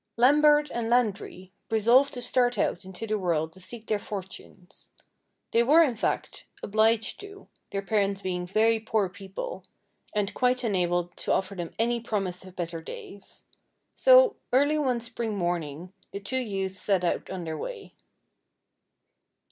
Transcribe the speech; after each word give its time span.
¥ 0.19 0.23
I 0.25 0.29
AMBERT 0.29 0.71
and 0.71 0.89
Landry 0.89 1.53
resolved 1.69 2.15
to 2.15 2.23
start 2.23 2.57
out 2.57 2.85
into 2.85 3.05
the 3.05 3.19
world 3.19 3.53
to 3.53 3.59
seek 3.59 3.85
their 3.85 3.99
fortunes. 3.99 4.89
They 5.51 5.61
were, 5.61 5.83
in 5.83 5.95
fact, 5.95 6.47
obliged 6.63 7.19
to, 7.19 7.49
their 7.71 7.83
parents 7.83 8.23
being 8.23 8.47
very 8.47 8.79
poor 8.79 9.09
people, 9.09 9.63
^ 9.67 9.69
and 10.15 10.33
quite 10.33 10.63
unable 10.63 11.09
to 11.17 11.31
offer 11.31 11.53
them 11.53 11.75
any 11.77 11.99
promise 11.99 12.43
of 12.43 12.55
better 12.55 12.81
days. 12.81 13.43
So, 13.93 14.37
early 14.51 14.79
one 14.79 15.01
spring 15.01 15.37
morning 15.37 15.93
the 16.11 16.19
two 16.19 16.39
youths 16.39 16.79
set 16.81 17.03
out 17.03 17.29
on 17.29 17.43
their 17.43 17.55
way. 17.55 17.93